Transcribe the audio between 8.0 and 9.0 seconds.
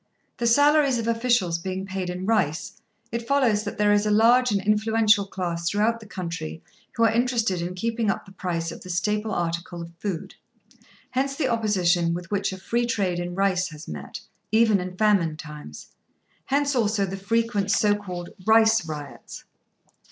up the price of the